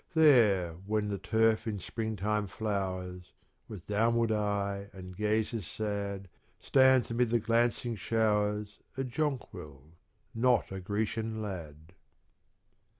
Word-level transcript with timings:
There 0.15 0.73
when 0.87 1.09
the 1.09 1.19
turf 1.19 1.67
in 1.67 1.77
spring 1.79 2.15
time 2.15 2.47
flowers, 2.47 3.33
With 3.67 3.85
downward 3.85 4.31
eye 4.31 4.89
and 4.93 5.15
gazes 5.15 5.67
sad 5.67 6.27
Stands 6.59 7.11
amid 7.11 7.29
the 7.29 7.37
glancing 7.37 7.95
showers 7.95 8.79
A 8.97 9.03
jonquil, 9.03 9.91
not 10.33 10.71
a 10.71 10.79
Grecian 10.79 11.39
lad. 11.39 11.93